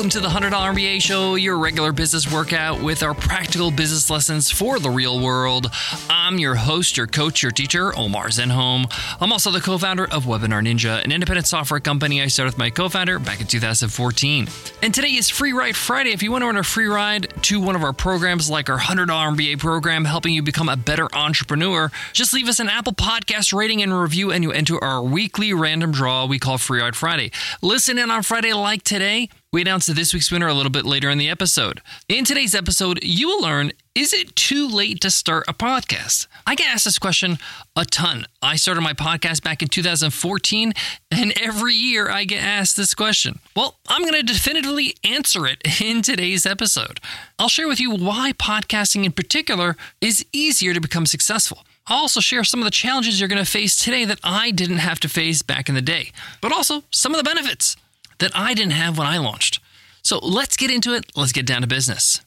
Welcome 0.00 0.08
to 0.12 0.20
the 0.20 0.28
$100 0.28 0.50
MBA 0.50 1.02
Show, 1.02 1.34
your 1.34 1.58
regular 1.58 1.92
business 1.92 2.32
workout 2.32 2.80
with 2.80 3.02
our 3.02 3.12
practical 3.12 3.70
business 3.70 4.08
lessons 4.08 4.50
for 4.50 4.78
the 4.78 4.88
real 4.88 5.20
world. 5.20 5.70
I'm 6.08 6.38
your 6.38 6.54
host, 6.54 6.96
your 6.96 7.06
coach, 7.06 7.42
your 7.42 7.52
teacher, 7.52 7.94
Omar 7.94 8.28
Zenhom. 8.28 8.90
I'm 9.20 9.30
also 9.30 9.50
the 9.50 9.60
co 9.60 9.76
founder 9.76 10.06
of 10.06 10.24
Webinar 10.24 10.64
Ninja, 10.64 11.04
an 11.04 11.12
independent 11.12 11.46
software 11.46 11.80
company 11.80 12.22
I 12.22 12.28
started 12.28 12.54
with 12.54 12.58
my 12.58 12.70
co 12.70 12.88
founder 12.88 13.18
back 13.18 13.42
in 13.42 13.46
2014. 13.46 14.48
And 14.82 14.94
today 14.94 15.08
is 15.08 15.28
Free 15.28 15.52
Ride 15.52 15.76
Friday. 15.76 16.12
If 16.12 16.22
you 16.22 16.32
want 16.32 16.44
to 16.44 16.48
earn 16.48 16.56
a 16.56 16.62
free 16.62 16.86
ride 16.86 17.34
to 17.42 17.60
one 17.60 17.76
of 17.76 17.84
our 17.84 17.92
programs, 17.92 18.48
like 18.48 18.70
our 18.70 18.78
$100 18.78 19.06
MBA 19.06 19.58
program, 19.58 20.06
helping 20.06 20.32
you 20.32 20.42
become 20.42 20.70
a 20.70 20.78
better 20.78 21.14
entrepreneur, 21.14 21.90
just 22.14 22.32
leave 22.32 22.48
us 22.48 22.58
an 22.58 22.70
Apple 22.70 22.94
Podcast 22.94 23.52
rating 23.52 23.82
and 23.82 23.92
review, 23.92 24.32
and 24.32 24.44
you 24.44 24.50
enter 24.50 24.82
our 24.82 25.02
weekly 25.02 25.52
random 25.52 25.92
draw 25.92 26.24
we 26.24 26.38
call 26.38 26.56
Free 26.56 26.80
Ride 26.80 26.96
Friday. 26.96 27.32
Listen 27.60 27.98
in 27.98 28.10
on 28.10 28.22
Friday 28.22 28.54
like 28.54 28.82
today. 28.82 29.28
We 29.52 29.62
announce 29.62 29.86
this 29.86 30.14
week's 30.14 30.30
winner 30.30 30.46
a 30.46 30.54
little 30.54 30.70
bit 30.70 30.86
later 30.86 31.10
in 31.10 31.18
the 31.18 31.28
episode. 31.28 31.80
In 32.08 32.24
today's 32.24 32.54
episode, 32.54 33.00
you 33.02 33.26
will 33.26 33.42
learn 33.42 33.72
is 33.96 34.12
it 34.12 34.36
too 34.36 34.68
late 34.68 35.00
to 35.00 35.10
start 35.10 35.42
a 35.48 35.52
podcast? 35.52 36.28
I 36.46 36.54
get 36.54 36.72
asked 36.72 36.84
this 36.84 37.00
question 37.00 37.36
a 37.74 37.84
ton. 37.84 38.26
I 38.40 38.54
started 38.54 38.82
my 38.82 38.92
podcast 38.92 39.42
back 39.42 39.60
in 39.60 39.66
2014, 39.66 40.72
and 41.10 41.32
every 41.40 41.74
year 41.74 42.08
I 42.08 42.26
get 42.26 42.44
asked 42.44 42.76
this 42.76 42.94
question. 42.94 43.40
Well, 43.56 43.74
I'm 43.88 44.02
going 44.02 44.14
to 44.14 44.22
definitively 44.22 44.94
answer 45.02 45.48
it 45.48 45.80
in 45.80 46.02
today's 46.02 46.46
episode. 46.46 47.00
I'll 47.36 47.48
share 47.48 47.66
with 47.66 47.80
you 47.80 47.90
why 47.90 48.32
podcasting 48.34 49.04
in 49.04 49.10
particular 49.10 49.76
is 50.00 50.24
easier 50.32 50.74
to 50.74 50.80
become 50.80 51.06
successful. 51.06 51.64
I'll 51.88 52.02
also 52.02 52.20
share 52.20 52.44
some 52.44 52.60
of 52.60 52.66
the 52.66 52.70
challenges 52.70 53.18
you're 53.18 53.28
going 53.28 53.44
to 53.44 53.50
face 53.50 53.76
today 53.76 54.04
that 54.04 54.20
I 54.22 54.52
didn't 54.52 54.78
have 54.78 55.00
to 55.00 55.08
face 55.08 55.42
back 55.42 55.68
in 55.68 55.74
the 55.74 55.82
day, 55.82 56.12
but 56.40 56.52
also 56.52 56.84
some 56.92 57.12
of 57.12 57.18
the 57.18 57.24
benefits 57.24 57.76
that 58.20 58.32
I 58.34 58.54
didn't 58.54 58.72
have 58.72 58.96
when 58.96 59.06
I 59.06 59.18
launched. 59.18 59.60
So 60.02 60.18
let's 60.18 60.56
get 60.56 60.70
into 60.70 60.94
it. 60.94 61.04
Let's 61.16 61.32
get 61.32 61.46
down 61.46 61.62
to 61.62 61.66
business. 61.66 62.20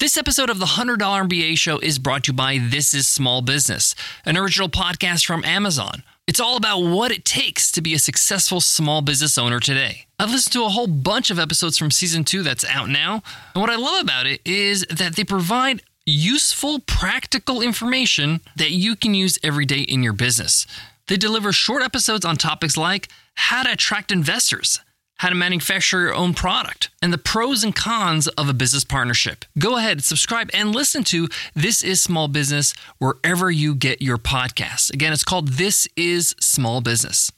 This 0.00 0.16
episode 0.16 0.48
of 0.48 0.60
the 0.60 0.66
$100 0.66 0.96
MBA 0.98 1.58
show 1.58 1.78
is 1.78 1.98
brought 1.98 2.24
to 2.24 2.32
you 2.32 2.36
by 2.36 2.58
This 2.58 2.94
is 2.94 3.08
Small 3.08 3.42
Business, 3.42 3.96
an 4.24 4.36
original 4.36 4.68
podcast 4.68 5.26
from 5.26 5.44
Amazon. 5.44 6.04
It's 6.28 6.38
all 6.38 6.56
about 6.56 6.80
what 6.80 7.10
it 7.10 7.24
takes 7.24 7.72
to 7.72 7.80
be 7.80 7.94
a 7.94 7.98
successful 7.98 8.60
small 8.60 9.02
business 9.02 9.36
owner 9.36 9.58
today. 9.58 10.06
I've 10.18 10.30
listened 10.30 10.52
to 10.52 10.64
a 10.64 10.68
whole 10.68 10.86
bunch 10.86 11.30
of 11.30 11.38
episodes 11.40 11.78
from 11.78 11.90
season 11.90 12.22
two 12.22 12.44
that's 12.44 12.64
out 12.66 12.88
now. 12.88 13.22
And 13.54 13.60
what 13.60 13.70
I 13.70 13.76
love 13.76 14.02
about 14.02 14.26
it 14.26 14.40
is 14.44 14.86
that 14.90 15.16
they 15.16 15.24
provide 15.24 15.82
useful, 16.06 16.78
practical 16.80 17.60
information 17.60 18.40
that 18.56 18.70
you 18.70 18.94
can 18.94 19.14
use 19.14 19.38
every 19.42 19.66
day 19.66 19.80
in 19.80 20.02
your 20.04 20.12
business. 20.12 20.66
They 21.08 21.16
deliver 21.16 21.50
short 21.52 21.82
episodes 21.82 22.24
on 22.24 22.36
topics 22.36 22.76
like 22.76 23.08
how 23.38 23.62
to 23.62 23.70
attract 23.70 24.10
investors, 24.10 24.80
how 25.18 25.28
to 25.28 25.34
manufacture 25.34 26.00
your 26.00 26.14
own 26.14 26.34
product, 26.34 26.90
and 27.00 27.12
the 27.12 27.18
pros 27.18 27.62
and 27.62 27.74
cons 27.74 28.26
of 28.26 28.48
a 28.48 28.52
business 28.52 28.82
partnership. 28.82 29.44
Go 29.56 29.76
ahead, 29.78 30.02
subscribe, 30.02 30.50
and 30.52 30.74
listen 30.74 31.04
to 31.04 31.28
This 31.54 31.84
is 31.84 32.02
Small 32.02 32.26
Business 32.26 32.74
wherever 32.98 33.48
you 33.48 33.76
get 33.76 34.02
your 34.02 34.18
podcasts. 34.18 34.92
Again, 34.92 35.12
it's 35.12 35.22
called 35.22 35.48
This 35.48 35.86
is 35.96 36.34
Small 36.40 36.80
Business. 36.80 37.30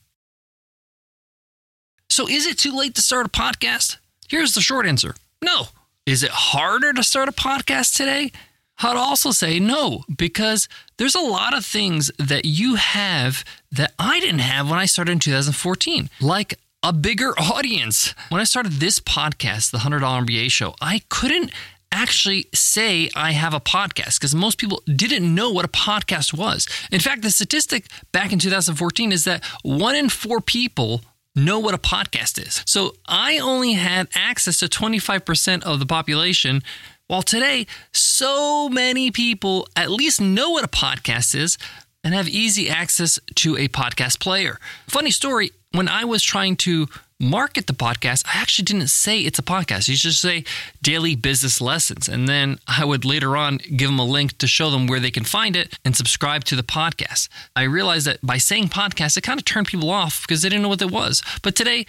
So, 2.09 2.27
is 2.27 2.47
it 2.47 2.59
too 2.59 2.75
late 2.75 2.95
to 2.95 3.03
start 3.03 3.27
a 3.27 3.29
podcast? 3.29 3.99
Here's 4.29 4.55
the 4.55 4.63
short 4.63 4.87
answer 4.87 5.15
no. 5.43 5.67
Is 6.07 6.23
it 6.23 6.31
harder 6.31 6.95
to 6.95 7.05
start 7.05 7.29
a 7.29 7.33
podcast 7.33 7.95
today? 7.95 8.33
I'd 8.83 8.97
also 8.97 9.31
say 9.31 9.61
no, 9.61 10.05
because 10.15 10.69
there's 10.97 11.15
a 11.15 11.21
lot 11.21 11.57
of 11.57 11.65
things 11.65 12.11
that 12.19 12.45
you 12.45 12.77
have 12.77 13.45
that 13.73 13.93
I 13.99 14.21
didn't 14.21 14.41
have 14.41 14.71
when 14.71 14.79
I 14.79 14.87
started 14.87 15.13
in 15.13 15.19
2014, 15.19 16.09
like 16.21 16.59
a 16.83 16.93
bigger 16.93 17.35
audience. 17.39 18.15
When 18.31 18.41
I 18.41 18.45
started 18.45 18.73
this 18.73 18.99
podcast, 18.99 19.71
the 19.71 19.79
$100 19.79 20.01
MBA 20.01 20.51
show, 20.51 20.75
I 20.81 21.03
couldn't 21.09 21.51
actually 21.93 22.47
say 22.55 23.11
I 23.17 23.33
have 23.33 23.53
a 23.53 23.61
podcast 23.61 24.19
because 24.19 24.35
most 24.35 24.59
people 24.59 24.83
didn't 24.87 25.35
know 25.35 25.51
what 25.51 25.65
a 25.65 25.69
podcast 25.69 26.33
was. 26.33 26.67
In 26.93 27.01
fact, 27.01 27.23
the 27.23 27.31
statistic 27.31 27.87
back 28.13 28.33
in 28.33 28.39
2014 28.39 29.13
is 29.13 29.25
that 29.25 29.45
one 29.63 29.97
in 29.97 30.09
four 30.09 30.41
people 30.41 31.03
know 31.37 31.59
what 31.59 31.75
a 31.75 31.79
podcast 31.79 32.45
is. 32.45 32.63
So 32.67 32.95
I 33.07 33.39
only 33.39 33.73
had 33.75 34.09
access 34.15 34.59
to 34.61 34.67
25% 34.67 35.63
of 35.63 35.79
the 35.79 35.87
population 35.87 36.63
while 37.11 37.23
today, 37.23 37.67
so 37.91 38.69
many 38.69 39.11
people 39.11 39.67
at 39.75 39.91
least 39.91 40.21
know 40.21 40.51
what 40.51 40.63
a 40.63 40.69
podcast 40.69 41.35
is 41.35 41.59
and 42.05 42.15
have 42.15 42.29
easy 42.29 42.71
access 42.71 43.19
to 43.35 43.57
a 43.57 43.67
podcast 43.67 44.21
player. 44.21 44.61
Funny 44.87 45.11
story 45.11 45.51
when 45.73 45.89
I 45.89 46.05
was 46.05 46.23
trying 46.23 46.55
to 46.59 46.87
market 47.19 47.67
the 47.67 47.73
podcast, 47.73 48.25
I 48.33 48.41
actually 48.41 48.67
didn't 48.67 48.91
say 48.91 49.23
it's 49.23 49.41
a 49.41 49.43
podcast. 49.43 49.89
You 49.89 49.97
just 49.97 50.21
say 50.21 50.45
daily 50.83 51.17
business 51.17 51.61
lessons. 51.61 52.09
And 52.09 52.29
then 52.29 52.61
I 52.69 52.85
would 52.85 53.05
later 53.05 53.37
on 53.37 53.59
give 53.59 53.91
them 53.91 53.99
a 53.99 54.05
link 54.05 54.39
to 54.39 54.47
show 54.47 54.71
them 54.71 54.87
where 54.87 55.01
they 55.01 55.11
can 55.11 55.25
find 55.25 55.57
it 55.57 55.81
and 55.85 55.97
subscribe 55.97 56.45
to 56.45 56.55
the 56.55 56.63
podcast. 56.63 57.29
I 57.57 57.65
realized 57.65 58.07
that 58.07 58.25
by 58.25 58.39
saying 58.39 58.69
podcast, 58.69 59.17
it 59.17 59.23
kind 59.23 59.41
of 59.41 59.45
turned 59.45 59.67
people 59.67 59.91
off 59.91 60.23
because 60.23 60.43
they 60.43 60.49
didn't 60.49 60.63
know 60.63 60.69
what 60.69 60.81
it 60.81 60.93
was. 60.93 61.25
But 61.43 61.57
today, 61.57 61.87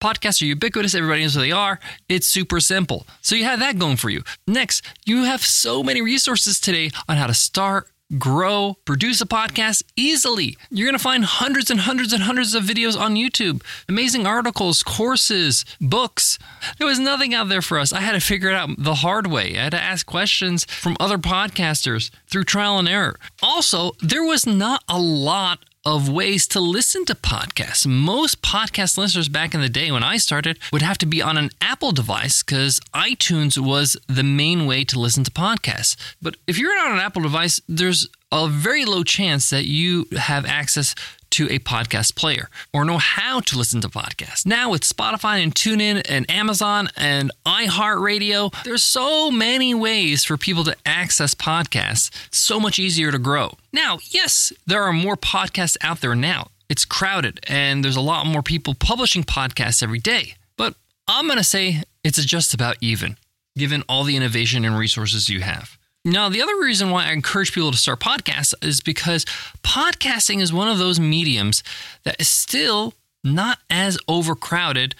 Podcasts 0.00 0.40
are 0.40 0.46
ubiquitous. 0.46 0.94
Everybody 0.94 1.22
knows 1.22 1.34
who 1.34 1.40
they 1.40 1.52
are. 1.52 1.78
It's 2.08 2.26
super 2.26 2.58
simple. 2.58 3.06
So 3.20 3.36
you 3.36 3.44
have 3.44 3.60
that 3.60 3.78
going 3.78 3.96
for 3.96 4.08
you. 4.08 4.22
Next, 4.46 4.84
you 5.04 5.24
have 5.24 5.44
so 5.44 5.82
many 5.82 6.00
resources 6.00 6.58
today 6.58 6.90
on 7.06 7.18
how 7.18 7.26
to 7.26 7.34
start, 7.34 7.88
grow, 8.18 8.76
produce 8.86 9.20
a 9.20 9.26
podcast 9.26 9.82
easily. 9.96 10.56
You're 10.70 10.86
going 10.86 10.98
to 10.98 11.02
find 11.02 11.24
hundreds 11.24 11.70
and 11.70 11.80
hundreds 11.80 12.12
and 12.12 12.22
hundreds 12.22 12.54
of 12.54 12.64
videos 12.64 12.98
on 12.98 13.14
YouTube, 13.14 13.62
amazing 13.88 14.26
articles, 14.26 14.82
courses, 14.82 15.64
books. 15.80 16.38
There 16.78 16.86
was 16.88 16.98
nothing 16.98 17.34
out 17.34 17.48
there 17.48 17.62
for 17.62 17.78
us. 17.78 17.92
I 17.92 18.00
had 18.00 18.12
to 18.12 18.20
figure 18.20 18.48
it 18.48 18.54
out 18.54 18.70
the 18.78 18.94
hard 18.96 19.26
way. 19.26 19.58
I 19.58 19.64
had 19.64 19.72
to 19.72 19.82
ask 19.82 20.06
questions 20.06 20.64
from 20.64 20.96
other 20.98 21.18
podcasters 21.18 22.10
through 22.26 22.44
trial 22.44 22.78
and 22.78 22.88
error. 22.88 23.16
Also, 23.42 23.92
there 24.00 24.24
was 24.24 24.46
not 24.46 24.82
a 24.88 24.98
lot 24.98 25.64
of 25.84 26.08
ways 26.10 26.46
to 26.48 26.60
listen 26.60 27.04
to 27.06 27.14
podcasts. 27.14 27.86
Most 27.86 28.42
podcast 28.42 28.98
listeners 28.98 29.28
back 29.28 29.54
in 29.54 29.60
the 29.60 29.68
day 29.68 29.90
when 29.90 30.02
I 30.02 30.18
started 30.18 30.58
would 30.72 30.82
have 30.82 30.98
to 30.98 31.06
be 31.06 31.22
on 31.22 31.38
an 31.38 31.50
Apple 31.60 31.92
device 31.92 32.42
because 32.42 32.80
iTunes 32.92 33.56
was 33.56 33.96
the 34.06 34.22
main 34.22 34.66
way 34.66 34.84
to 34.84 35.00
listen 35.00 35.24
to 35.24 35.30
podcasts. 35.30 35.96
But 36.20 36.36
if 36.46 36.58
you're 36.58 36.74
not 36.74 36.88
on 36.88 36.98
an 36.98 37.04
Apple 37.04 37.22
device, 37.22 37.60
there's 37.66 38.08
a 38.32 38.48
very 38.48 38.84
low 38.84 39.02
chance 39.02 39.50
that 39.50 39.64
you 39.64 40.06
have 40.16 40.46
access 40.46 40.94
to 41.30 41.46
a 41.46 41.58
podcast 41.60 42.16
player 42.16 42.48
or 42.72 42.84
know 42.84 42.98
how 42.98 43.40
to 43.40 43.56
listen 43.56 43.80
to 43.80 43.88
podcasts. 43.88 44.44
Now 44.44 44.70
with 44.70 44.82
Spotify 44.82 45.42
and 45.42 45.54
TuneIn 45.54 46.02
and 46.08 46.30
Amazon 46.30 46.88
and 46.96 47.30
iHeartRadio, 47.46 48.52
there's 48.64 48.82
so 48.82 49.30
many 49.30 49.74
ways 49.74 50.24
for 50.24 50.36
people 50.36 50.64
to 50.64 50.76
access 50.84 51.34
podcasts. 51.34 52.10
So 52.32 52.58
much 52.58 52.78
easier 52.78 53.12
to 53.12 53.18
grow. 53.18 53.54
Now, 53.72 53.98
yes, 54.02 54.52
there 54.66 54.82
are 54.82 54.92
more 54.92 55.16
podcasts 55.16 55.76
out 55.82 56.00
there 56.00 56.14
now. 56.14 56.48
It's 56.68 56.84
crowded 56.84 57.40
and 57.48 57.84
there's 57.84 57.96
a 57.96 58.00
lot 58.00 58.26
more 58.26 58.42
people 58.42 58.74
publishing 58.74 59.24
podcasts 59.24 59.82
every 59.82 59.98
day. 59.98 60.34
But 60.56 60.74
I'm 61.06 61.26
going 61.26 61.38
to 61.38 61.44
say 61.44 61.82
it's 62.04 62.24
just 62.24 62.54
about 62.54 62.76
even, 62.80 63.16
given 63.56 63.82
all 63.88 64.04
the 64.04 64.16
innovation 64.16 64.64
and 64.64 64.76
resources 64.76 65.28
you 65.28 65.40
have. 65.40 65.78
Now, 66.04 66.30
the 66.30 66.40
other 66.40 66.56
reason 66.58 66.90
why 66.90 67.06
I 67.06 67.12
encourage 67.12 67.52
people 67.52 67.70
to 67.70 67.76
start 67.76 68.00
podcasts 68.00 68.54
is 68.62 68.80
because 68.80 69.26
podcasting 69.62 70.40
is 70.40 70.52
one 70.52 70.68
of 70.68 70.78
those 70.78 70.98
mediums 70.98 71.62
that 72.04 72.18
is 72.18 72.28
still 72.28 72.94
not 73.22 73.58
as 73.68 73.98
overcrowded 74.08 74.94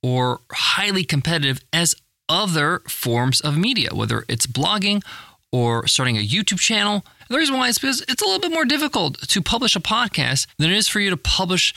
or 0.00 0.40
highly 0.52 1.02
competitive 1.02 1.60
as 1.72 1.96
other 2.28 2.80
forms 2.88 3.40
of 3.40 3.58
media, 3.58 3.90
whether 3.92 4.24
it's 4.28 4.46
blogging 4.46 5.02
or 5.50 5.88
starting 5.88 6.16
a 6.16 6.26
YouTube 6.26 6.60
channel. 6.60 7.04
The 7.28 7.36
reason 7.36 7.56
why 7.56 7.68
is 7.68 7.78
because 7.78 8.02
it's 8.08 8.22
a 8.22 8.24
little 8.24 8.40
bit 8.40 8.52
more 8.52 8.64
difficult 8.64 9.18
to 9.28 9.42
publish 9.42 9.74
a 9.74 9.80
podcast 9.80 10.46
than 10.58 10.70
it 10.70 10.76
is 10.76 10.86
for 10.86 11.00
you 11.00 11.10
to 11.10 11.16
publish 11.16 11.74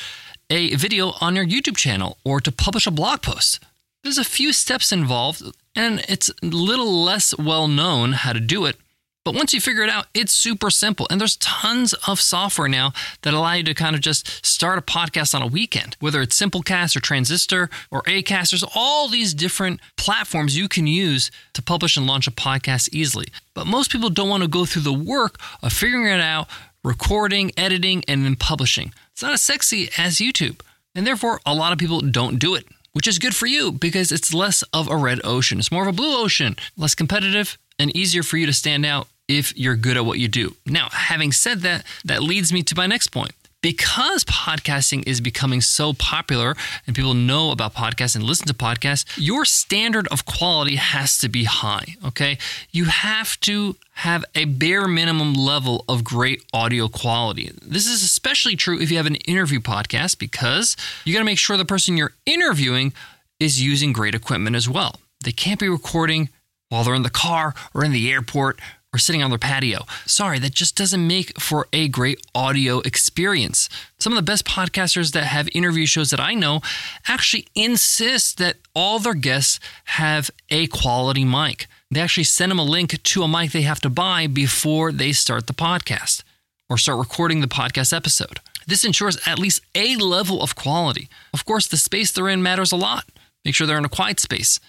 a 0.51 0.75
video 0.75 1.13
on 1.19 1.35
your 1.35 1.45
YouTube 1.45 1.77
channel 1.77 2.17
or 2.23 2.39
to 2.41 2.51
publish 2.51 2.85
a 2.85 2.91
blog 2.91 3.23
post. 3.23 3.59
There's 4.03 4.17
a 4.19 4.23
few 4.23 4.53
steps 4.53 4.91
involved 4.91 5.43
and 5.77 6.03
it's 6.09 6.29
a 6.29 6.47
little 6.47 7.03
less 7.03 7.37
well 7.37 7.67
known 7.67 8.13
how 8.13 8.33
to 8.33 8.39
do 8.39 8.65
it. 8.65 8.75
But 9.23 9.35
once 9.35 9.53
you 9.53 9.59
figure 9.59 9.83
it 9.83 9.89
out, 9.89 10.07
it's 10.13 10.31
super 10.31 10.71
simple. 10.71 11.05
And 11.09 11.19
there's 11.19 11.35
tons 11.35 11.93
of 12.07 12.19
software 12.19 12.69
now 12.69 12.93
that 13.21 13.33
allow 13.33 13.53
you 13.53 13.63
to 13.63 13.73
kind 13.73 13.93
of 13.93 14.01
just 14.01 14.45
start 14.45 14.79
a 14.79 14.81
podcast 14.81 15.35
on 15.35 15.41
a 15.41 15.47
weekend, 15.47 15.97
whether 15.99 16.21
it's 16.21 16.39
Simplecast 16.39 16.95
or 16.95 17.01
Transistor 17.01 17.69
or 17.91 18.01
Acast. 18.03 18.51
There's 18.51 18.63
all 18.73 19.09
these 19.09 19.33
different 19.33 19.81
platforms 19.97 20.57
you 20.57 20.69
can 20.69 20.87
use 20.87 21.29
to 21.53 21.61
publish 21.61 21.97
and 21.97 22.07
launch 22.07 22.25
a 22.25 22.31
podcast 22.31 22.89
easily. 22.93 23.27
But 23.53 23.67
most 23.67 23.91
people 23.91 24.09
don't 24.09 24.29
want 24.29 24.43
to 24.43 24.49
go 24.49 24.65
through 24.65 24.83
the 24.83 24.93
work 24.93 25.39
of 25.61 25.73
figuring 25.73 26.07
it 26.07 26.21
out, 26.21 26.47
recording, 26.83 27.51
editing, 27.57 28.03
and 28.07 28.23
then 28.23 28.37
publishing. 28.37 28.93
It's 29.11 29.21
not 29.21 29.33
as 29.33 29.43
sexy 29.43 29.89
as 29.97 30.19
YouTube. 30.19 30.61
And 30.95 31.05
therefore, 31.05 31.41
a 31.45 31.53
lot 31.53 31.73
of 31.73 31.77
people 31.77 31.99
don't 31.99 32.39
do 32.39 32.55
it 32.55 32.65
which 32.97 33.07
is 33.07 33.19
good 33.19 33.35
for 33.35 33.45
you 33.45 33.71
because 33.71 34.11
it's 34.11 34.33
less 34.33 34.63
of 34.73 34.89
a 34.89 34.97
red 34.97 35.21
ocean. 35.23 35.59
It's 35.59 35.71
more 35.71 35.83
of 35.83 35.87
a 35.87 35.91
blue 35.91 36.19
ocean, 36.19 36.55
less 36.75 36.95
competitive, 36.95 37.55
and 37.77 37.95
easier 37.95 38.23
for 38.23 38.37
you 38.37 38.47
to 38.47 38.53
stand 38.53 38.87
out 38.87 39.07
if 39.27 39.55
you're 39.55 39.75
good 39.75 39.97
at 39.97 40.05
what 40.05 40.17
you 40.17 40.27
do. 40.27 40.55
Now, 40.65 40.89
having 40.91 41.31
said 41.31 41.59
that, 41.59 41.85
that 42.05 42.23
leads 42.23 42.51
me 42.51 42.63
to 42.63 42.75
my 42.75 42.87
next 42.87 43.09
point. 43.09 43.33
Because 43.61 44.23
podcasting 44.25 45.07
is 45.07 45.19
becoming 45.19 45.61
so 45.61 45.93
popular 45.93 46.55
and 46.85 46.95
people 46.95 47.15
know 47.15 47.51
about 47.51 47.73
podcasts 47.73 48.15
and 48.15 48.23
listen 48.23 48.47
to 48.47 48.53
podcasts, 48.53 49.05
your 49.17 49.45
standard 49.45 50.07
of 50.09 50.25
quality 50.25 50.75
has 50.75 51.17
to 51.17 51.29
be 51.29 51.45
high. 51.45 51.95
Okay. 52.05 52.37
You 52.71 52.85
have 52.85 53.39
to 53.41 53.75
have 53.93 54.23
a 54.35 54.45
bare 54.45 54.87
minimum 54.87 55.33
level 55.33 55.83
of 55.89 56.03
great 56.03 56.43
audio 56.53 56.87
quality. 56.87 57.51
This 57.61 57.87
is 57.87 58.03
especially 58.03 58.55
true 58.55 58.79
if 58.79 58.91
you 58.91 58.97
have 58.97 59.07
an 59.07 59.15
interview 59.15 59.59
podcast 59.59 60.19
because 60.19 60.77
you 61.03 61.13
got 61.13 61.19
to 61.19 61.25
make 61.25 61.39
sure 61.39 61.57
the 61.57 61.65
person 61.65 61.97
you're 61.97 62.13
interviewing 62.27 62.93
is 63.39 63.61
using 63.61 63.91
great 63.91 64.13
equipment 64.13 64.55
as 64.55 64.69
well. 64.69 64.99
They 65.23 65.31
can't 65.31 65.59
be 65.59 65.67
recording 65.67 66.29
while 66.69 66.83
they're 66.83 66.93
in 66.93 67.03
the 67.03 67.09
car 67.09 67.55
or 67.73 67.83
in 67.83 67.91
the 67.91 68.11
airport 68.11 68.59
or 68.93 68.99
sitting 68.99 69.21
on 69.21 69.29
their 69.29 69.39
patio. 69.39 69.85
Sorry, 70.05 70.39
that 70.39 70.53
just 70.53 70.75
doesn't 70.75 71.05
make 71.05 71.39
for 71.39 71.67
a 71.73 71.87
great 71.87 72.19
audio 72.33 72.79
experience. 72.79 73.69
Some 73.99 74.13
of 74.13 74.17
the 74.17 74.23
best 74.23 74.45
podcasters 74.45 75.11
that 75.11 75.25
have 75.25 75.49
interview 75.53 75.85
shows 75.85 76.09
that 76.11 76.19
I 76.19 76.33
know 76.33 76.61
actually 77.07 77.47
insist 77.53 78.37
that 78.37 78.57
all 78.73 78.99
their 78.99 79.13
guests 79.13 79.59
have 79.85 80.31
a 80.49 80.67
quality 80.67 81.25
mic. 81.25 81.67
They 81.91 81.99
actually 81.99 82.23
send 82.25 82.51
them 82.51 82.59
a 82.59 82.63
link 82.63 83.01
to 83.01 83.23
a 83.23 83.27
mic 83.27 83.51
they 83.51 83.61
have 83.61 83.81
to 83.81 83.89
buy 83.89 84.27
before 84.27 84.91
they 84.91 85.11
start 85.11 85.47
the 85.47 85.53
podcast 85.53 86.23
or 86.69 86.77
start 86.77 86.99
recording 86.99 87.41
the 87.41 87.47
podcast 87.47 87.95
episode. 87.95 88.39
This 88.67 88.83
ensures 88.83 89.17
at 89.25 89.39
least 89.39 89.61
a 89.75 89.95
level 89.95 90.41
of 90.41 90.55
quality. 90.55 91.07
Of 91.33 91.45
course, 91.45 91.67
the 91.67 91.77
space 91.77 92.11
they're 92.11 92.27
in 92.27 92.43
matters 92.43 92.73
a 92.73 92.75
lot. 92.75 93.05
Make 93.45 93.55
sure 93.55 93.65
they're 93.65 93.77
in 93.77 93.85
a 93.85 93.89
quiet 93.89 94.19
space 94.19 94.59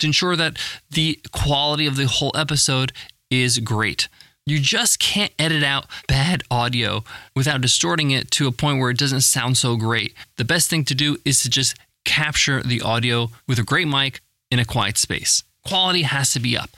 to 0.00 0.06
ensure 0.06 0.36
that 0.36 0.58
the 0.90 1.20
quality 1.32 1.86
of 1.86 1.96
the 1.96 2.06
whole 2.06 2.32
episode 2.34 2.92
is 3.30 3.58
great. 3.58 4.08
You 4.46 4.60
just 4.60 5.00
can't 5.00 5.32
edit 5.38 5.64
out 5.64 5.86
bad 6.06 6.44
audio 6.50 7.02
without 7.34 7.60
distorting 7.60 8.12
it 8.12 8.30
to 8.32 8.46
a 8.46 8.52
point 8.52 8.78
where 8.78 8.90
it 8.90 8.98
doesn't 8.98 9.22
sound 9.22 9.56
so 9.56 9.76
great. 9.76 10.14
The 10.36 10.44
best 10.44 10.70
thing 10.70 10.84
to 10.84 10.94
do 10.94 11.16
is 11.24 11.40
to 11.40 11.50
just 11.50 11.76
capture 12.04 12.62
the 12.62 12.80
audio 12.80 13.30
with 13.48 13.58
a 13.58 13.64
great 13.64 13.88
mic 13.88 14.20
in 14.50 14.60
a 14.60 14.64
quiet 14.64 14.98
space. 14.98 15.42
Quality 15.66 16.02
has 16.02 16.30
to 16.32 16.40
be 16.40 16.56
up. 16.56 16.70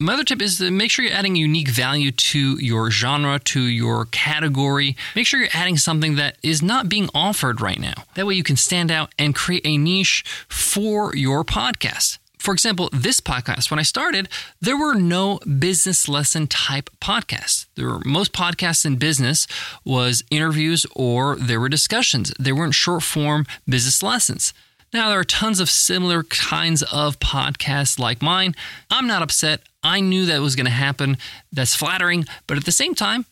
My 0.00 0.14
other 0.14 0.22
tip 0.22 0.40
is 0.40 0.58
to 0.58 0.70
make 0.70 0.92
sure 0.92 1.04
you're 1.04 1.12
adding 1.12 1.34
unique 1.34 1.66
value 1.66 2.12
to 2.12 2.56
your 2.64 2.88
genre, 2.88 3.40
to 3.46 3.60
your 3.60 4.04
category. 4.04 4.96
Make 5.16 5.26
sure 5.26 5.40
you're 5.40 5.48
adding 5.52 5.76
something 5.76 6.14
that 6.14 6.36
is 6.40 6.62
not 6.62 6.88
being 6.88 7.10
offered 7.12 7.60
right 7.60 7.80
now. 7.80 8.04
That 8.14 8.24
way 8.24 8.34
you 8.34 8.44
can 8.44 8.54
stand 8.54 8.92
out 8.92 9.12
and 9.18 9.34
create 9.34 9.66
a 9.66 9.76
niche 9.76 10.22
for 10.48 11.16
your 11.16 11.42
podcast. 11.42 12.18
For 12.38 12.52
example, 12.54 12.88
this 12.92 13.20
podcast, 13.20 13.70
when 13.70 13.80
I 13.80 13.82
started, 13.82 14.28
there 14.60 14.76
were 14.76 14.94
no 14.94 15.38
business 15.38 16.08
lesson 16.08 16.46
type 16.46 16.88
podcasts. 17.00 17.66
There 17.74 17.88
were 17.88 18.00
most 18.04 18.32
podcasts 18.32 18.84
in 18.84 18.96
business 18.96 19.46
was 19.84 20.22
interviews 20.30 20.86
or 20.94 21.36
there 21.36 21.60
were 21.60 21.68
discussions. 21.68 22.32
They 22.38 22.52
weren't 22.52 22.74
short 22.74 23.02
form 23.02 23.46
business 23.66 24.02
lessons. 24.02 24.54
Now, 24.92 25.10
there 25.10 25.18
are 25.18 25.24
tons 25.24 25.60
of 25.60 25.68
similar 25.68 26.22
kinds 26.22 26.82
of 26.84 27.20
podcasts 27.20 27.98
like 27.98 28.22
mine. 28.22 28.54
I'm 28.90 29.06
not 29.06 29.22
upset. 29.22 29.60
I 29.82 30.00
knew 30.00 30.24
that 30.26 30.40
was 30.40 30.56
going 30.56 30.66
to 30.66 30.72
happen. 30.72 31.18
That's 31.52 31.74
flattering. 31.74 32.24
But 32.46 32.56
at 32.56 32.64
the 32.64 32.72
same 32.72 32.94
time, 32.94 33.26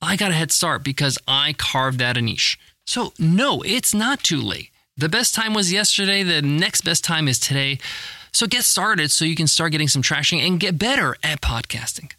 I 0.00 0.16
got 0.16 0.30
a 0.30 0.34
head 0.34 0.52
start 0.52 0.84
because 0.84 1.18
I 1.26 1.54
carved 1.54 2.00
out 2.00 2.16
a 2.16 2.22
niche. 2.22 2.58
So, 2.86 3.12
no, 3.18 3.62
it's 3.62 3.92
not 3.92 4.22
too 4.22 4.40
late. 4.40 4.70
The 4.96 5.08
best 5.08 5.34
time 5.34 5.52
was 5.52 5.72
yesterday. 5.72 6.22
The 6.22 6.42
next 6.42 6.82
best 6.82 7.04
time 7.04 7.26
is 7.26 7.38
today. 7.38 7.78
So 8.32 8.46
get 8.46 8.64
started 8.64 9.10
so 9.10 9.24
you 9.24 9.36
can 9.36 9.46
start 9.46 9.72
getting 9.72 9.88
some 9.88 10.02
traction 10.02 10.38
and 10.38 10.60
get 10.60 10.78
better 10.78 11.16
at 11.22 11.40
podcasting. 11.40 12.12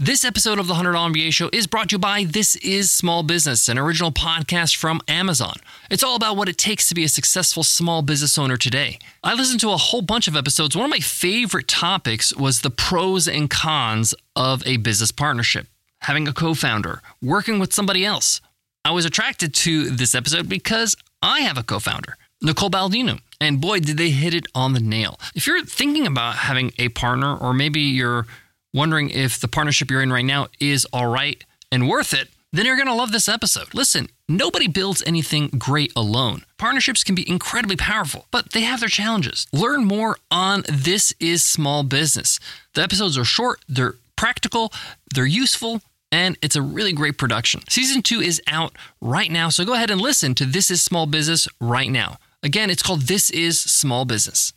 This 0.00 0.24
episode 0.24 0.60
of 0.60 0.68
the 0.68 0.74
$100 0.74 0.94
MBA 1.12 1.32
Show 1.32 1.50
is 1.52 1.66
brought 1.66 1.88
to 1.88 1.94
you 1.94 1.98
by 1.98 2.22
This 2.22 2.54
Is 2.56 2.92
Small 2.92 3.24
Business, 3.24 3.68
an 3.68 3.78
original 3.78 4.12
podcast 4.12 4.76
from 4.76 5.00
Amazon. 5.08 5.56
It's 5.90 6.04
all 6.04 6.14
about 6.14 6.36
what 6.36 6.48
it 6.48 6.56
takes 6.56 6.88
to 6.88 6.94
be 6.94 7.02
a 7.02 7.08
successful 7.08 7.64
small 7.64 8.02
business 8.02 8.38
owner 8.38 8.56
today. 8.56 9.00
I 9.24 9.34
listened 9.34 9.58
to 9.60 9.70
a 9.72 9.76
whole 9.76 10.02
bunch 10.02 10.28
of 10.28 10.36
episodes. 10.36 10.76
One 10.76 10.84
of 10.84 10.90
my 10.90 11.00
favorite 11.00 11.66
topics 11.66 12.32
was 12.36 12.60
the 12.60 12.70
pros 12.70 13.26
and 13.26 13.50
cons 13.50 14.14
of 14.36 14.64
a 14.66 14.76
business 14.76 15.10
partnership, 15.10 15.66
having 16.02 16.28
a 16.28 16.32
co 16.32 16.54
founder, 16.54 17.02
working 17.20 17.58
with 17.58 17.72
somebody 17.72 18.04
else. 18.04 18.40
I 18.84 18.92
was 18.92 19.04
attracted 19.04 19.52
to 19.54 19.90
this 19.90 20.14
episode 20.14 20.48
because 20.48 20.94
I 21.22 21.40
have 21.40 21.58
a 21.58 21.64
co 21.64 21.80
founder, 21.80 22.16
Nicole 22.40 22.70
Baldino. 22.70 23.20
And 23.40 23.60
boy, 23.60 23.80
did 23.80 23.96
they 23.96 24.10
hit 24.10 24.34
it 24.34 24.46
on 24.54 24.72
the 24.72 24.80
nail. 24.80 25.18
If 25.34 25.46
you're 25.46 25.64
thinking 25.64 26.06
about 26.06 26.36
having 26.36 26.72
a 26.78 26.88
partner, 26.90 27.36
or 27.36 27.54
maybe 27.54 27.80
you're 27.80 28.26
wondering 28.74 29.10
if 29.10 29.40
the 29.40 29.48
partnership 29.48 29.90
you're 29.90 30.02
in 30.02 30.12
right 30.12 30.24
now 30.24 30.48
is 30.60 30.84
all 30.92 31.06
right 31.06 31.42
and 31.70 31.88
worth 31.88 32.12
it, 32.12 32.28
then 32.52 32.64
you're 32.64 32.76
going 32.76 32.88
to 32.88 32.94
love 32.94 33.12
this 33.12 33.28
episode. 33.28 33.74
Listen, 33.74 34.08
nobody 34.28 34.66
builds 34.66 35.02
anything 35.06 35.48
great 35.48 35.92
alone. 35.94 36.44
Partnerships 36.56 37.04
can 37.04 37.14
be 37.14 37.28
incredibly 37.28 37.76
powerful, 37.76 38.26
but 38.30 38.52
they 38.52 38.62
have 38.62 38.80
their 38.80 38.88
challenges. 38.88 39.46
Learn 39.52 39.84
more 39.84 40.16
on 40.30 40.64
This 40.68 41.12
is 41.20 41.44
Small 41.44 41.82
Business. 41.82 42.40
The 42.74 42.82
episodes 42.82 43.18
are 43.18 43.24
short, 43.24 43.64
they're 43.68 43.96
practical, 44.16 44.72
they're 45.14 45.26
useful, 45.26 45.82
and 46.10 46.38
it's 46.40 46.56
a 46.56 46.62
really 46.62 46.92
great 46.92 47.18
production. 47.18 47.60
Season 47.68 48.00
two 48.00 48.20
is 48.20 48.40
out 48.46 48.72
right 49.00 49.30
now, 49.30 49.50
so 49.50 49.64
go 49.64 49.74
ahead 49.74 49.90
and 49.90 50.00
listen 50.00 50.34
to 50.36 50.46
This 50.46 50.70
is 50.70 50.82
Small 50.82 51.06
Business 51.06 51.48
right 51.60 51.90
now. 51.90 52.16
Again, 52.42 52.70
it's 52.70 52.82
called 52.82 53.02
This 53.02 53.30
is 53.30 53.58
Small 53.58 54.04
Business. 54.04 54.52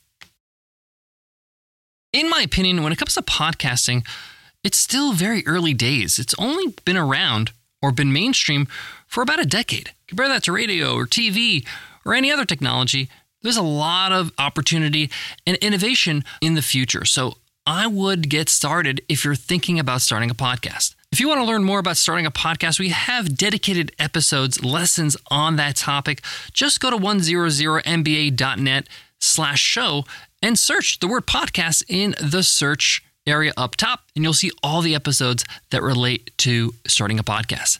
In 2.13 2.29
my 2.29 2.41
opinion, 2.41 2.83
when 2.83 2.91
it 2.91 2.97
comes 2.97 3.15
to 3.15 3.21
podcasting, 3.21 4.05
it's 4.63 4.77
still 4.77 5.13
very 5.13 5.45
early 5.47 5.73
days. 5.73 6.19
It's 6.19 6.35
only 6.37 6.75
been 6.85 6.97
around 6.97 7.51
or 7.81 7.91
been 7.91 8.13
mainstream 8.13 8.67
for 9.07 9.23
about 9.23 9.41
a 9.41 9.45
decade. 9.45 9.91
Compare 10.07 10.27
that 10.27 10.43
to 10.43 10.51
radio 10.51 10.93
or 10.93 11.07
TV 11.07 11.65
or 12.05 12.13
any 12.13 12.31
other 12.31 12.45
technology. 12.45 13.09
There's 13.41 13.57
a 13.57 13.63
lot 13.63 14.11
of 14.11 14.31
opportunity 14.37 15.09
and 15.47 15.57
innovation 15.57 16.23
in 16.41 16.53
the 16.53 16.61
future. 16.61 17.05
So 17.05 17.37
I 17.65 17.87
would 17.87 18.29
get 18.29 18.49
started 18.49 19.01
if 19.09 19.25
you're 19.25 19.33
thinking 19.33 19.79
about 19.79 20.01
starting 20.01 20.29
a 20.29 20.35
podcast. 20.35 20.93
If 21.11 21.19
you 21.19 21.27
want 21.27 21.41
to 21.41 21.45
learn 21.45 21.65
more 21.65 21.79
about 21.79 21.97
starting 21.97 22.25
a 22.25 22.31
podcast, 22.31 22.79
we 22.79 22.87
have 22.87 23.35
dedicated 23.35 23.91
episodes, 23.99 24.63
lessons 24.63 25.17
on 25.29 25.57
that 25.57 25.75
topic. 25.75 26.21
Just 26.53 26.79
go 26.79 26.89
to 26.89 26.95
100mba.net 26.95 28.87
slash 29.19 29.59
show 29.59 30.05
and 30.41 30.57
search 30.57 30.99
the 30.99 31.09
word 31.09 31.27
podcast 31.27 31.83
in 31.89 32.15
the 32.21 32.43
search 32.43 33.03
area 33.27 33.51
up 33.57 33.75
top, 33.75 34.03
and 34.15 34.23
you'll 34.23 34.31
see 34.31 34.51
all 34.63 34.81
the 34.81 34.95
episodes 34.95 35.43
that 35.71 35.83
relate 35.83 36.31
to 36.37 36.73
starting 36.87 37.19
a 37.19 37.23
podcast. 37.25 37.79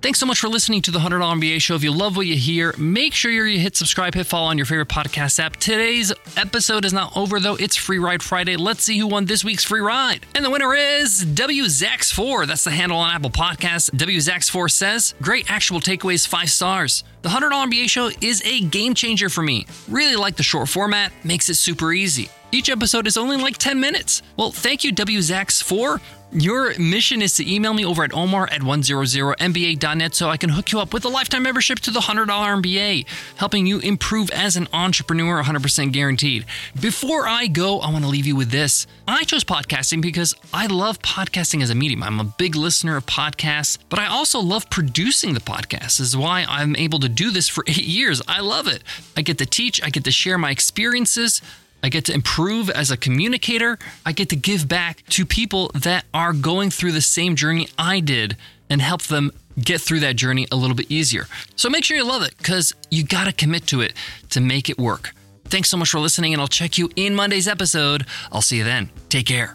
Thanks 0.00 0.20
so 0.20 0.26
much 0.26 0.38
for 0.38 0.46
listening 0.46 0.80
to 0.82 0.92
the 0.92 1.00
$100 1.00 1.18
MBA 1.40 1.60
show. 1.60 1.74
If 1.74 1.82
you 1.82 1.90
love 1.90 2.16
what 2.16 2.24
you 2.26 2.36
hear, 2.36 2.72
make 2.78 3.14
sure 3.14 3.32
you 3.32 3.58
hit 3.58 3.74
subscribe, 3.74 4.14
hit 4.14 4.28
follow 4.28 4.46
on 4.46 4.56
your 4.56 4.64
favorite 4.64 4.86
podcast 4.86 5.40
app. 5.40 5.56
Today's 5.56 6.12
episode 6.36 6.84
is 6.84 6.92
not 6.92 7.16
over 7.16 7.40
though. 7.40 7.56
It's 7.56 7.74
Free 7.74 7.98
Ride 7.98 8.22
Friday. 8.22 8.54
Let's 8.54 8.84
see 8.84 8.96
who 8.96 9.08
won 9.08 9.24
this 9.24 9.44
week's 9.44 9.64
free 9.64 9.80
ride. 9.80 10.24
And 10.36 10.44
the 10.44 10.50
winner 10.50 10.72
is 10.72 11.24
WZax4. 11.24 12.46
That's 12.46 12.62
the 12.62 12.70
handle 12.70 12.96
on 12.96 13.12
Apple 13.12 13.30
Podcasts. 13.30 13.90
WZax4 13.90 14.70
says, 14.70 15.14
Great 15.20 15.50
actual 15.50 15.80
takeaways, 15.80 16.28
five 16.28 16.50
stars. 16.50 17.02
The 17.22 17.30
$100 17.30 17.50
MBA 17.50 17.90
show 17.90 18.10
is 18.20 18.40
a 18.44 18.60
game 18.60 18.94
changer 18.94 19.28
for 19.28 19.42
me. 19.42 19.66
Really 19.88 20.14
like 20.14 20.36
the 20.36 20.44
short 20.44 20.68
format, 20.68 21.10
makes 21.24 21.48
it 21.48 21.54
super 21.54 21.92
easy. 21.92 22.30
Each 22.50 22.70
episode 22.70 23.06
is 23.06 23.18
only 23.18 23.36
like 23.36 23.58
10 23.58 23.78
minutes. 23.78 24.22
Well, 24.36 24.50
thank 24.50 24.82
you, 24.82 24.92
WZax4. 24.92 26.00
Your 26.32 26.78
mission 26.78 27.22
is 27.22 27.36
to 27.36 27.50
email 27.54 27.72
me 27.72 27.84
over 27.86 28.04
at 28.04 28.12
omar 28.12 28.48
at 28.50 28.60
100mba.net 28.60 30.14
so 30.14 30.28
I 30.28 30.36
can 30.36 30.50
hook 30.50 30.72
you 30.72 30.80
up 30.80 30.92
with 30.92 31.04
a 31.06 31.08
lifetime 31.08 31.42
membership 31.42 31.78
to 31.80 31.90
the 31.90 32.00
$100 32.00 32.26
MBA, 32.26 33.06
helping 33.36 33.66
you 33.66 33.80
improve 33.80 34.30
as 34.30 34.56
an 34.56 34.68
entrepreneur 34.72 35.42
100% 35.42 35.92
guaranteed. 35.92 36.44
Before 36.78 37.26
I 37.26 37.46
go, 37.46 37.80
I 37.80 37.90
want 37.90 38.04
to 38.04 38.10
leave 38.10 38.26
you 38.26 38.36
with 38.36 38.50
this. 38.50 38.86
I 39.06 39.24
chose 39.24 39.44
podcasting 39.44 40.02
because 40.02 40.34
I 40.52 40.66
love 40.66 41.00
podcasting 41.00 41.62
as 41.62 41.70
a 41.70 41.74
medium. 41.74 42.02
I'm 42.02 42.20
a 42.20 42.24
big 42.24 42.56
listener 42.56 42.96
of 42.96 43.06
podcasts, 43.06 43.78
but 43.88 43.98
I 43.98 44.06
also 44.06 44.38
love 44.38 44.68
producing 44.68 45.32
the 45.32 45.40
podcast. 45.40 45.98
This 45.98 46.00
is 46.00 46.16
why 46.16 46.44
I'm 46.48 46.76
able 46.76 46.98
to 47.00 47.08
do 47.08 47.30
this 47.30 47.48
for 47.48 47.64
eight 47.66 47.84
years. 47.84 48.20
I 48.28 48.40
love 48.40 48.66
it. 48.68 48.82
I 49.16 49.22
get 49.22 49.38
to 49.38 49.46
teach, 49.46 49.82
I 49.82 49.88
get 49.90 50.04
to 50.04 50.12
share 50.12 50.36
my 50.36 50.50
experiences 50.50 51.40
I 51.82 51.88
get 51.88 52.04
to 52.06 52.14
improve 52.14 52.70
as 52.70 52.90
a 52.90 52.96
communicator. 52.96 53.78
I 54.04 54.12
get 54.12 54.28
to 54.30 54.36
give 54.36 54.68
back 54.68 55.04
to 55.10 55.24
people 55.24 55.70
that 55.74 56.04
are 56.12 56.32
going 56.32 56.70
through 56.70 56.92
the 56.92 57.00
same 57.00 57.36
journey 57.36 57.68
I 57.78 58.00
did 58.00 58.36
and 58.70 58.82
help 58.82 59.02
them 59.02 59.30
get 59.58 59.80
through 59.80 60.00
that 60.00 60.16
journey 60.16 60.46
a 60.52 60.56
little 60.56 60.76
bit 60.76 60.90
easier. 60.90 61.26
So 61.56 61.68
make 61.68 61.84
sure 61.84 61.96
you 61.96 62.04
love 62.04 62.22
it 62.22 62.36
because 62.38 62.74
you 62.90 63.04
got 63.04 63.24
to 63.24 63.32
commit 63.32 63.66
to 63.68 63.80
it 63.80 63.92
to 64.30 64.40
make 64.40 64.68
it 64.70 64.78
work. 64.78 65.14
Thanks 65.44 65.70
so 65.70 65.76
much 65.76 65.90
for 65.90 65.98
listening, 65.98 66.34
and 66.34 66.42
I'll 66.42 66.48
check 66.48 66.76
you 66.76 66.90
in 66.94 67.14
Monday's 67.14 67.48
episode. 67.48 68.06
I'll 68.30 68.42
see 68.42 68.58
you 68.58 68.64
then. 68.64 68.90
Take 69.08 69.26
care. 69.26 69.54